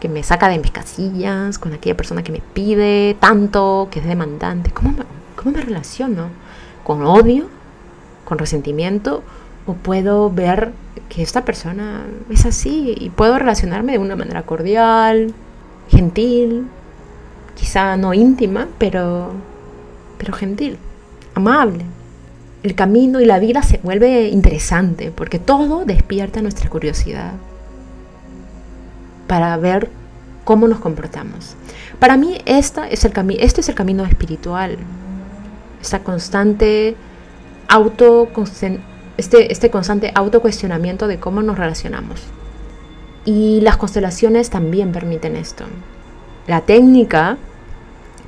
que, 0.00 0.08
me 0.08 0.22
saca 0.22 0.48
de 0.48 0.58
mis 0.58 0.70
casillas, 0.70 1.58
con 1.58 1.74
aquella 1.74 1.98
persona 1.98 2.22
que 2.22 2.32
me 2.32 2.40
pide 2.54 3.14
tanto, 3.20 3.88
que 3.90 4.00
es 4.00 4.06
demandante. 4.06 4.70
¿Cómo 4.70 4.92
me, 4.92 5.04
cómo 5.36 5.54
me 5.54 5.60
relaciono? 5.60 6.28
¿Con 6.82 7.04
odio? 7.04 7.48
¿Con 8.24 8.38
resentimiento? 8.38 9.22
¿O 9.66 9.74
puedo 9.74 10.30
ver 10.30 10.72
que 11.08 11.22
esta 11.22 11.44
persona 11.44 12.04
es 12.30 12.44
así 12.46 12.94
y 12.98 13.10
puedo 13.10 13.38
relacionarme 13.38 13.92
de 13.92 13.98
una 13.98 14.16
manera 14.16 14.42
cordial, 14.42 15.32
gentil, 15.88 16.66
quizá 17.54 17.96
no 17.96 18.14
íntima, 18.14 18.68
pero, 18.78 19.32
pero 20.18 20.32
gentil, 20.34 20.78
amable? 21.34 21.84
el 22.64 22.74
camino 22.74 23.20
y 23.20 23.26
la 23.26 23.38
vida 23.38 23.62
se 23.62 23.78
vuelve 23.82 24.28
interesante 24.30 25.12
porque 25.14 25.38
todo 25.38 25.84
despierta 25.84 26.40
nuestra 26.40 26.70
curiosidad 26.70 27.34
para 29.26 29.54
ver 29.58 29.90
cómo 30.44 30.66
nos 30.66 30.78
comportamos. 30.78 31.56
Para 31.98 32.16
mí 32.16 32.38
esta 32.46 32.88
es 32.88 33.04
el 33.04 33.12
este 33.38 33.60
es 33.60 33.68
el 33.68 33.74
camino 33.74 34.04
espiritual, 34.06 34.78
esta 35.80 35.98
constante 35.98 36.96
auto 37.68 38.30
este, 39.16 39.52
este 39.52 39.70
constante 39.70 40.12
autocuestionamiento 40.14 41.06
de 41.06 41.18
cómo 41.18 41.42
nos 41.42 41.58
relacionamos. 41.58 42.22
Y 43.24 43.60
las 43.62 43.76
constelaciones 43.76 44.50
también 44.50 44.92
permiten 44.92 45.36
esto. 45.36 45.64
La 46.46 46.60
técnica, 46.62 47.38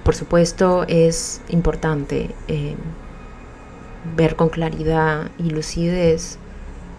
por 0.05 0.15
supuesto, 0.15 0.85
es 0.89 1.43
importante. 1.49 2.31
Eh, 2.49 2.77
ver 4.15 4.37
con 4.37 4.49
claridad 4.49 5.31
y 5.39 5.51
lucidez 5.51 6.39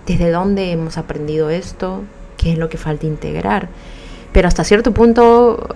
desde 0.05 0.31
dónde 0.31 0.71
hemos 0.71 0.97
aprendido 0.97 1.49
esto, 1.49 2.03
qué 2.37 2.53
es 2.53 2.57
lo 2.57 2.69
que 2.69 2.77
falta 2.77 3.05
integrar. 3.05 3.69
Pero 4.33 4.47
hasta 4.47 4.63
cierto 4.63 4.93
punto 4.93 5.67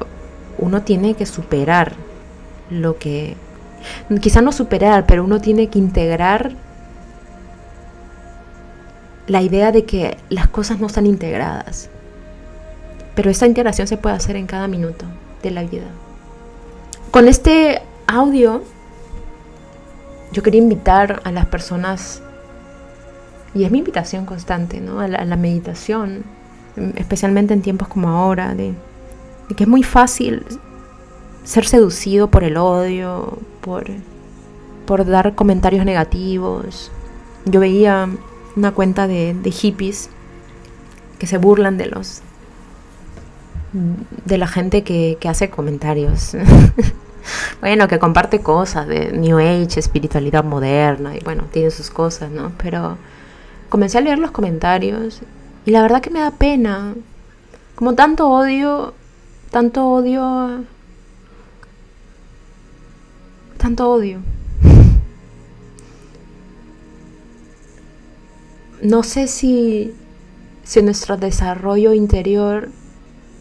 uno 0.58 0.82
tiene 0.82 1.14
que 1.16 1.26
superar 1.26 1.94
lo 2.70 2.98
que, 2.98 3.36
quizá 4.22 4.42
no 4.42 4.52
superar, 4.52 5.06
pero 5.06 5.24
uno 5.24 5.42
tiene 5.42 5.68
que 5.68 5.80
integrar 5.80 6.52
la 9.32 9.42
idea 9.42 9.72
de 9.72 9.86
que 9.86 10.18
las 10.28 10.50
cosas 10.50 10.82
no 10.82 10.88
están 10.88 11.06
integradas. 11.06 11.90
Pero 13.16 13.30
esa 13.30 13.48
integración 13.48 13.88
se 13.88 13.96
puede 13.96 14.14
hacer 14.14 14.36
en 14.36 14.46
cada 14.46 14.68
minuto 14.68 15.06
de 15.42 15.52
la 15.52 15.64
vida. 15.64 15.88
Con 17.12 17.30
este 17.30 17.82
audio 18.08 18.62
yo 20.34 20.44
quería 20.44 20.62
invitar 20.62 21.22
a 21.24 21.32
las 21.32 21.46
personas, 21.46 22.22
y 23.54 23.64
es 23.64 23.72
mi 23.72 23.80
invitación 23.80 24.26
constante, 24.26 24.82
¿no? 24.82 25.00
a, 25.00 25.08
la, 25.08 25.36
meditación, 25.38 26.24
especialmente 26.96 27.54
en 27.54 27.62
tiempos 27.62 27.88
como 27.88 28.10
ahora, 28.10 28.54
de, 28.54 28.74
que 29.56 29.64
es 29.64 29.70
muy 29.70 29.84
fácil 29.84 30.46
ser 31.46 31.66
seducido 31.66 32.30
por 32.30 32.44
el 32.44 32.58
odio, 32.58 33.38
por, 33.62 33.86
por 34.86 35.06
dar 35.06 35.36
comentarios 35.36 35.86
negativos. 35.86 36.92
Yo 37.46 37.62
veía 37.62 38.10
una 38.56 38.72
cuenta 38.72 39.08
de, 39.08 39.52
hippies 39.52 40.10
que 41.20 41.28
se 41.28 41.38
burlan 41.38 41.78
de 41.78 41.86
los 41.88 42.22
de 44.26 44.38
la 44.38 44.48
gente 44.48 44.84
que 44.84 45.18
hace 45.30 45.50
comentarios. 45.50 46.36
bueno, 47.62 47.88
que 47.88 48.00
comparte 48.00 48.40
cosas 48.40 48.88
de 48.88 49.12
New 49.12 49.38
Age, 49.38 49.80
espiritualidad 49.80 50.44
moderna, 50.44 51.16
y 51.16 51.20
bueno, 51.20 51.44
tiene 51.52 51.72
sus 51.72 51.90
cosas, 51.90 52.32
¿no? 52.32 52.52
Pero 52.62 52.98
comencé 53.70 53.98
a 53.98 54.02
leer 54.02 54.20
los 54.20 54.32
comentarios 54.32 55.22
y 55.66 55.72
la 55.72 55.82
verdad 55.82 56.02
que 56.02 56.10
me 56.10 56.20
da 56.20 56.32
pena. 56.32 56.94
Como 57.76 57.96
tanto 57.96 58.30
odio, 58.30 58.94
tanto 59.50 59.88
odio, 59.88 60.64
tanto 63.58 63.90
odio. 63.90 64.20
No 68.82 69.04
sé 69.04 69.28
si, 69.28 69.94
si 70.64 70.82
nuestro 70.82 71.18
desarrollo 71.18 71.94
interior 71.94 72.70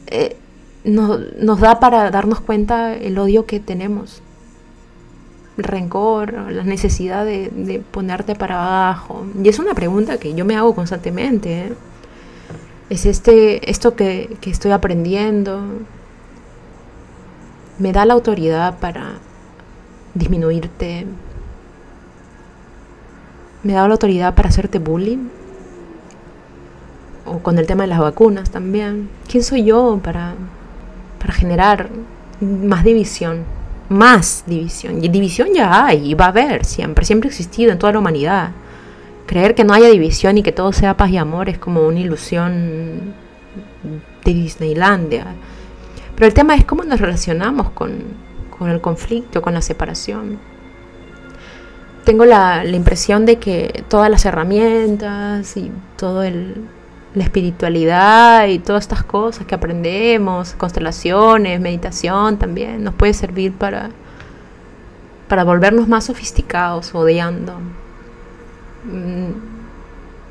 eh, 0.06 0.36
nos 0.84 1.60
da 1.60 1.80
para 1.80 2.10
darnos 2.10 2.40
cuenta 2.40 2.94
el 2.94 3.18
odio 3.18 3.46
que 3.46 3.60
tenemos. 3.60 4.22
El 5.56 5.64
rencor, 5.64 6.32
la 6.32 6.62
necesidad 6.62 7.24
de, 7.24 7.82
ponerte 7.90 8.34
para 8.34 8.60
abajo. 8.62 9.26
Y 9.42 9.48
es 9.48 9.58
una 9.58 9.74
pregunta 9.74 10.18
que 10.18 10.34
yo 10.34 10.44
me 10.44 10.56
hago 10.56 10.74
constantemente. 10.74 11.66
¿eh? 11.66 11.74
Es 12.88 13.06
este, 13.06 13.70
esto 13.70 13.94
que, 13.94 14.36
que 14.40 14.50
estoy 14.50 14.72
aprendiendo. 14.72 15.60
Me 17.78 17.92
da 17.92 18.04
la 18.04 18.14
autoridad 18.14 18.78
para 18.78 19.14
disminuirte. 20.14 21.06
Me 23.62 23.74
da 23.74 23.86
la 23.86 23.92
autoridad 23.92 24.34
para 24.34 24.48
hacerte 24.48 24.78
bullying 24.78 25.28
o 27.26 27.38
con 27.38 27.58
el 27.58 27.66
tema 27.66 27.84
de 27.84 27.88
las 27.88 27.98
vacunas 27.98 28.50
también. 28.50 29.08
¿Quién 29.28 29.42
soy 29.42 29.64
yo 29.64 30.00
para, 30.02 30.34
para 31.18 31.32
generar 31.32 31.90
más 32.40 32.84
división? 32.84 33.44
Más 33.88 34.44
división. 34.46 35.04
Y 35.04 35.08
división 35.08 35.48
ya 35.54 35.86
hay, 35.86 36.10
y 36.10 36.14
va 36.14 36.26
a 36.26 36.28
haber 36.28 36.64
siempre, 36.64 37.04
siempre 37.04 37.28
ha 37.28 37.30
existido 37.30 37.72
en 37.72 37.78
toda 37.78 37.92
la 37.92 37.98
humanidad. 37.98 38.50
Creer 39.26 39.54
que 39.54 39.64
no 39.64 39.74
haya 39.74 39.88
división 39.88 40.38
y 40.38 40.42
que 40.42 40.52
todo 40.52 40.72
sea 40.72 40.96
paz 40.96 41.10
y 41.10 41.18
amor 41.18 41.48
es 41.48 41.58
como 41.58 41.86
una 41.86 42.00
ilusión 42.00 43.14
de 44.24 44.34
Disneylandia. 44.34 45.26
Pero 46.14 46.26
el 46.26 46.34
tema 46.34 46.54
es 46.54 46.64
cómo 46.64 46.82
nos 46.84 47.00
relacionamos 47.00 47.70
con, 47.70 47.92
con 48.58 48.70
el 48.70 48.80
conflicto, 48.80 49.40
con 49.40 49.54
la 49.54 49.62
separación. 49.62 50.38
Tengo 52.10 52.24
la, 52.24 52.64
impresión 52.66 53.24
de 53.24 53.38
que 53.38 53.84
todas 53.86 54.10
las 54.10 54.24
herramientas 54.24 55.56
y 55.56 55.70
todo 55.96 56.24
el, 56.24 56.66
la 57.14 57.22
espiritualidad 57.22 58.48
y 58.48 58.58
todas 58.58 58.82
estas 58.82 59.04
cosas 59.04 59.46
que 59.46 59.54
aprendemos, 59.54 60.54
constelaciones, 60.54 61.60
meditación 61.60 62.36
también, 62.36 62.82
nos 62.82 62.94
puede 62.94 63.14
servir 63.14 63.52
para, 63.52 63.90
para 65.28 65.44
volvernos 65.44 65.86
más 65.86 66.06
sofisticados, 66.06 66.92
odiando, 66.96 67.52
mm, 68.86 69.30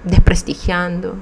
desprestigiando, 0.03 1.15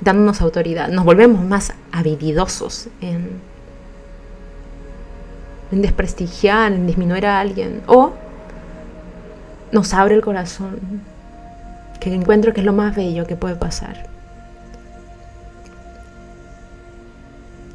dándonos 0.00 0.40
autoridad. 0.40 0.88
Nos 0.88 1.04
volvemos 1.04 1.44
más 1.44 1.74
avididosos 1.92 2.88
en, 3.02 3.32
en 5.72 5.82
desprestigiar, 5.82 6.72
en 6.72 6.86
disminuir 6.86 7.26
a 7.26 7.40
alguien. 7.40 7.82
O 7.86 8.23
nos 9.72 9.94
abre 9.94 10.14
el 10.14 10.22
corazón 10.22 11.02
que 12.00 12.12
encuentro 12.12 12.52
que 12.52 12.60
es 12.60 12.66
lo 12.66 12.72
más 12.72 12.94
bello 12.94 13.26
que 13.26 13.36
puede 13.36 13.56
pasar. 13.56 14.06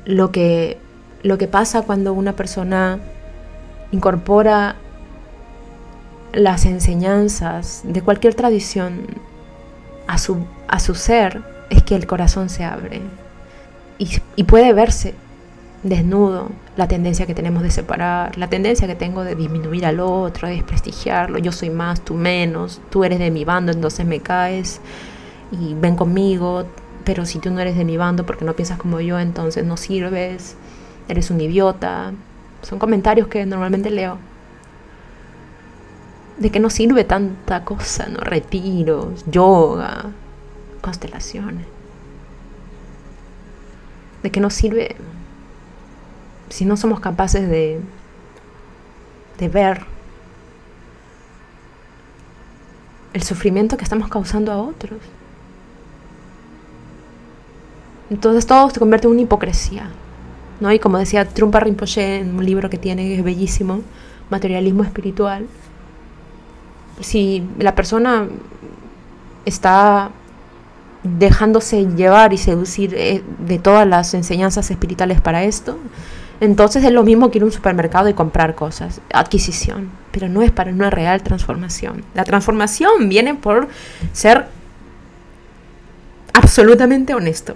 Lo 0.06 0.32
que, 0.32 0.78
lo 1.24 1.38
que 1.38 1.48
pasa 1.48 1.82
cuando 1.84 2.14
una 2.14 2.34
persona 2.34 3.00
incorpora 3.92 4.76
las 6.34 6.66
enseñanzas 6.66 7.82
de 7.84 8.02
cualquier 8.02 8.36
tradición 8.36 9.06
a 10.08 10.18
su, 10.18 10.46
a 10.68 10.80
su 10.80 10.96
ser 10.96 11.42
es 11.70 11.84
que 11.84 11.96
el 11.96 12.08
corazón 12.08 12.50
se 12.50 12.64
abre 12.64 13.02
y, 13.98 14.10
y 14.36 14.44
puede 14.44 14.74
verse 14.74 15.16
desnudo, 15.84 16.50
la 16.76 16.88
tendencia 16.88 17.26
que 17.26 17.34
tenemos 17.34 17.64
de 17.64 17.72
separar, 17.72 18.38
la 18.38 18.50
tendencia 18.50 18.88
que 18.88 18.96
tengo 18.96 19.24
de 19.24 19.36
disminuir 19.36 19.86
al 19.86 20.00
otro, 20.00 20.48
de 20.48 20.56
desprestigiarlo, 20.56 21.38
yo 21.38 21.52
soy 21.52 21.70
más, 21.70 22.02
tú 22.02 22.16
menos, 22.16 22.82
tú 22.90 23.04
eres 23.04 23.20
de 23.20 23.32
mi 23.32 23.46
bando, 23.46 23.72
entonces 23.72 24.06
me 24.06 24.20
caes 24.20 24.82
y 25.52 25.74
ven 25.74 25.96
conmigo, 25.96 26.66
pero 27.06 27.26
si 27.26 27.40
tú 27.40 27.50
no 27.50 27.60
eres 27.60 27.78
de 27.78 27.86
mi 27.86 27.98
bando 27.98 28.26
porque 28.26 28.46
no 28.46 28.56
piensas 28.56 28.78
como 28.78 29.00
yo, 29.00 29.20
entonces 29.20 29.66
no 29.66 29.78
sirves, 29.78 30.56
eres 31.08 31.32
un 31.32 31.42
idiota. 31.42 32.14
Son 32.62 32.78
comentarios 32.78 33.28
que 33.28 33.46
normalmente 33.46 33.90
leo. 33.90 34.18
De 36.38 36.52
que 36.52 36.60
no 36.60 36.70
sirve 36.70 37.04
tanta 37.04 37.66
cosa, 37.66 38.08
¿no? 38.08 38.20
Retiros, 38.20 39.26
yoga, 39.30 40.12
constelaciones. 40.82 41.66
De 44.24 44.30
que 44.30 44.40
no 44.40 44.50
sirve 44.50 44.96
si 46.50 46.66
no 46.66 46.78
somos 46.78 47.00
capaces 47.00 47.48
de, 47.50 47.80
de 49.38 49.50
ver 49.50 49.86
el 53.14 53.24
sufrimiento 53.24 53.78
que 53.78 53.84
estamos 53.84 54.10
causando 54.10 54.52
a 54.52 54.58
otros. 54.58 55.00
Entonces 58.10 58.46
todo 58.46 58.70
se 58.70 58.80
convierte 58.80 59.08
en 59.08 59.14
una 59.14 59.22
hipocresía. 59.22 59.90
¿no? 60.60 60.72
Y 60.72 60.80
como 60.80 60.98
decía 60.98 61.26
Trumpa 61.26 61.60
Rinpoche 61.60 62.20
en 62.20 62.36
un 62.36 62.46
libro 62.46 62.70
que 62.70 62.78
tiene, 62.78 63.04
que 63.04 63.16
es 63.16 63.24
bellísimo, 63.24 63.82
Materialismo 64.30 64.84
Espiritual, 64.84 65.48
si 67.02 67.48
la 67.58 67.76
persona 67.76 68.28
está 69.46 70.12
dejándose 71.04 71.88
llevar 71.96 72.34
y 72.34 72.38
seducir 72.38 72.94
eh, 72.96 73.24
de 73.40 73.58
todas 73.58 73.88
las 73.88 74.14
enseñanzas 74.14 74.70
espirituales 74.70 75.22
para 75.22 75.44
esto, 75.44 75.78
entonces 76.42 76.84
es 76.84 76.92
lo 76.92 77.04
mismo 77.04 77.30
que 77.30 77.38
ir 77.38 77.44
a 77.44 77.46
un 77.46 77.52
supermercado 77.52 78.08
y 78.08 78.14
comprar 78.14 78.56
cosas, 78.56 79.02
adquisición, 79.12 79.90
pero 80.12 80.30
no 80.30 80.42
es 80.42 80.52
para 80.52 80.72
una 80.72 80.90
real 80.90 81.22
transformación. 81.22 82.04
La 82.14 82.24
transformación 82.24 83.10
viene 83.10 83.36
por 83.36 83.68
ser 84.14 84.48
absolutamente 86.34 87.14
honesto. 87.14 87.56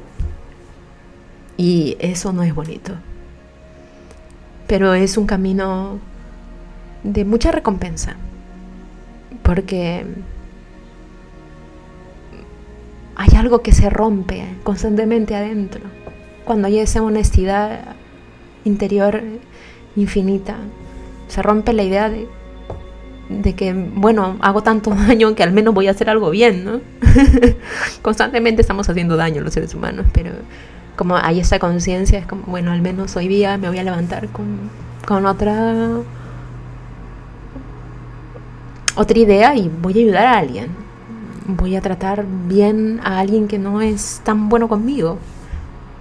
Y 1.55 1.95
eso 1.99 2.33
no 2.33 2.43
es 2.43 2.53
bonito. 2.53 2.93
Pero 4.67 4.93
es 4.93 5.17
un 5.17 5.27
camino 5.27 5.99
de 7.03 7.23
mucha 7.23 7.51
recompensa. 7.51 8.15
Porque 9.43 10.05
hay 13.15 13.37
algo 13.37 13.61
que 13.61 13.71
se 13.71 13.89
rompe 13.89 14.45
constantemente 14.63 15.35
adentro. 15.35 15.81
Cuando 16.43 16.67
hay 16.67 16.79
esa 16.79 17.01
honestidad 17.01 17.95
interior 18.65 19.21
infinita. 19.95 20.55
Se 21.27 21.41
rompe 21.41 21.73
la 21.73 21.83
idea 21.83 22.09
de, 22.09 22.27
de 23.29 23.53
que, 23.53 23.73
bueno, 23.73 24.37
hago 24.41 24.63
tanto 24.63 24.89
daño 25.07 25.35
que 25.35 25.43
al 25.43 25.51
menos 25.51 25.73
voy 25.73 25.87
a 25.87 25.91
hacer 25.91 26.09
algo 26.09 26.29
bien, 26.29 26.65
¿no? 26.65 26.81
Constantemente 28.01 28.61
estamos 28.61 28.89
haciendo 28.89 29.17
daño 29.17 29.41
los 29.41 29.53
seres 29.53 29.73
humanos, 29.73 30.05
pero 30.13 30.31
como 30.95 31.17
hay 31.17 31.39
esa 31.39 31.59
conciencia, 31.59 32.19
es 32.19 32.25
como, 32.25 32.43
bueno, 32.43 32.71
al 32.71 32.81
menos 32.81 33.15
hoy 33.15 33.27
día 33.27 33.57
me 33.57 33.67
voy 33.67 33.79
a 33.79 33.83
levantar 33.83 34.27
con, 34.29 34.69
con 35.05 35.25
otra 35.25 36.03
otra 38.95 39.17
idea 39.17 39.55
y 39.55 39.69
voy 39.69 39.93
a 39.93 39.97
ayudar 39.97 40.25
a 40.25 40.37
alguien. 40.37 40.67
Voy 41.45 41.75
a 41.75 41.81
tratar 41.81 42.25
bien 42.47 43.01
a 43.03 43.19
alguien 43.19 43.47
que 43.47 43.57
no 43.57 43.81
es 43.81 44.21
tan 44.23 44.49
bueno 44.49 44.67
conmigo. 44.67 45.17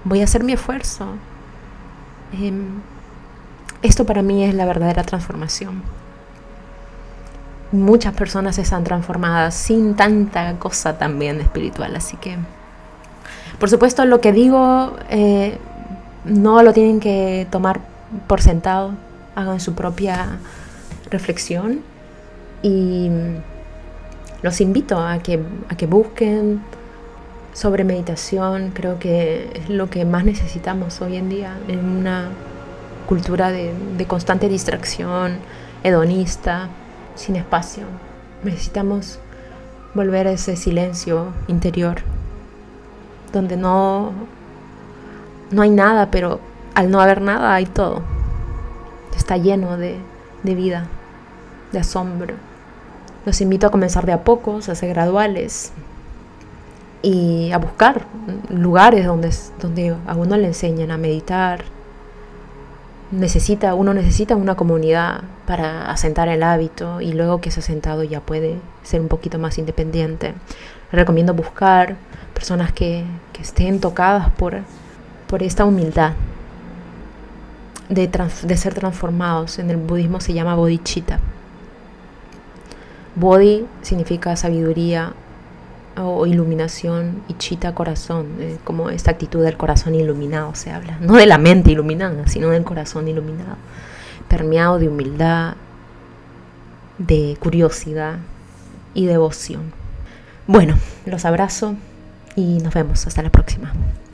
Voy 0.04 0.20
a 0.20 0.24
hacer 0.24 0.44
mi 0.44 0.52
esfuerzo. 0.52 1.06
Em, 2.32 2.80
esto 3.82 4.06
para 4.06 4.22
mí 4.22 4.44
es 4.44 4.54
la 4.54 4.64
verdadera 4.64 5.02
transformación. 5.02 5.82
Muchas 7.72 8.14
personas 8.14 8.58
están 8.58 8.84
transformadas 8.84 9.54
sin 9.54 9.94
tanta 9.96 10.58
cosa 10.58 10.98
también 10.98 11.40
espiritual, 11.40 11.96
así 11.96 12.16
que, 12.16 12.36
por 13.58 13.70
supuesto, 13.70 14.04
lo 14.04 14.20
que 14.20 14.32
digo 14.32 14.96
eh, 15.08 15.58
no 16.24 16.62
lo 16.62 16.72
tienen 16.72 17.00
que 17.00 17.46
tomar 17.50 17.80
por 18.26 18.42
sentado, 18.42 18.92
hagan 19.34 19.60
su 19.60 19.74
propia 19.74 20.38
reflexión 21.10 21.80
y 22.62 23.10
los 24.42 24.60
invito 24.60 24.98
a 24.98 25.18
que, 25.18 25.42
a 25.68 25.76
que 25.76 25.86
busquen 25.86 26.60
sobre 27.52 27.84
meditación, 27.84 28.70
creo 28.74 28.98
que 28.98 29.50
es 29.54 29.68
lo 29.68 29.90
que 29.90 30.04
más 30.04 30.24
necesitamos 30.24 31.00
hoy 31.00 31.16
en 31.16 31.28
día 31.28 31.56
en 31.68 31.84
una 31.84 32.30
cultura 33.06 33.50
de, 33.50 33.72
constante 34.06 34.48
distracción, 34.48 35.36
hedonista, 35.82 36.68
sin 37.14 37.36
espacio. 37.36 37.84
Necesitamos 38.42 39.18
volver 39.94 40.26
a 40.26 40.32
ese 40.32 40.56
silencio 40.56 41.26
interior, 41.46 41.98
donde 43.32 43.56
no, 43.56 44.12
no 45.50 45.62
hay 45.62 45.70
nada, 45.70 46.10
pero 46.10 46.40
al 46.74 46.90
no 46.90 47.00
haber 47.00 47.20
nada 47.20 47.54
hay 47.54 47.66
todo. 47.66 48.02
Está 49.14 49.36
lleno 49.36 49.76
de, 49.76 49.98
de 50.42 50.54
vida, 50.54 50.86
de 51.70 51.80
asombro. 51.80 52.34
Los 53.26 53.40
invito 53.40 53.66
a 53.66 53.70
comenzar 53.70 54.06
de 54.06 54.12
a 54.12 54.24
pocos, 54.24 54.68
a 54.68 54.74
ser 54.74 54.88
graduales 54.88 55.72
y 57.02 57.50
a 57.50 57.58
buscar 57.58 58.06
lugares 58.48 59.04
donde, 59.06 59.30
donde 59.60 59.96
a 60.06 60.14
uno 60.14 60.36
le 60.36 60.46
enseñan 60.46 60.90
a 60.90 60.98
meditar. 60.98 61.64
Necesita, 63.10 63.74
uno 63.74 63.92
necesita 63.92 64.36
una 64.36 64.54
comunidad 64.54 65.22
para 65.46 65.90
asentar 65.90 66.28
el 66.28 66.42
hábito 66.42 67.00
y 67.00 67.12
luego 67.12 67.40
que 67.40 67.50
se 67.50 67.60
ha 67.60 67.62
sentado 67.62 68.04
ya 68.04 68.20
puede 68.20 68.58
ser 68.84 69.00
un 69.00 69.08
poquito 69.08 69.38
más 69.38 69.58
independiente. 69.58 70.32
Recomiendo 70.92 71.34
buscar 71.34 71.96
personas 72.32 72.72
que, 72.72 73.04
que 73.32 73.42
estén 73.42 73.80
tocadas 73.80 74.30
por, 74.30 74.60
por 75.26 75.42
esta 75.42 75.64
humildad 75.64 76.12
de, 77.90 78.08
de 78.44 78.56
ser 78.56 78.74
transformados. 78.74 79.58
En 79.58 79.70
el 79.70 79.76
budismo 79.76 80.20
se 80.20 80.32
llama 80.32 80.54
bodhicitta. 80.54 81.18
Bodhi 83.14 83.66
significa 83.82 84.36
sabiduría 84.36 85.12
o 85.96 86.26
iluminación 86.26 87.22
y 87.28 87.34
chita 87.34 87.74
corazón, 87.74 88.26
eh, 88.40 88.58
como 88.64 88.90
esta 88.90 89.10
actitud 89.10 89.42
del 89.42 89.56
corazón 89.56 89.94
iluminado 89.94 90.54
se 90.54 90.70
habla, 90.70 90.96
no 91.00 91.14
de 91.14 91.26
la 91.26 91.38
mente 91.38 91.70
iluminada, 91.70 92.26
sino 92.26 92.50
del 92.50 92.64
corazón 92.64 93.08
iluminado, 93.08 93.56
permeado 94.28 94.78
de 94.78 94.88
humildad, 94.88 95.54
de 96.98 97.36
curiosidad 97.40 98.18
y 98.94 99.06
devoción. 99.06 99.72
Bueno, 100.46 100.76
los 101.06 101.24
abrazo 101.24 101.76
y 102.36 102.58
nos 102.58 102.74
vemos 102.74 103.06
hasta 103.06 103.22
la 103.22 103.30
próxima. 103.30 103.72